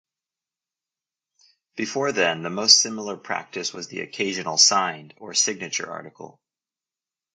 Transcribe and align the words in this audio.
Before 1.75 2.11
then, 2.11 2.41
the 2.41 2.49
most 2.49 2.79
similar 2.81 3.17
practice 3.17 3.71
was 3.71 3.87
the 3.89 3.99
occasional 3.99 4.57
"signed" 4.57 5.13
or 5.17 5.35
"signature" 5.35 5.87
article. 5.91 6.39